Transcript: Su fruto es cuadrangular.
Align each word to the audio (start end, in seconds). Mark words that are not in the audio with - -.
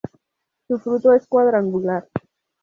Su 0.67 0.79
fruto 0.79 1.13
es 1.13 1.27
cuadrangular. 1.27 2.07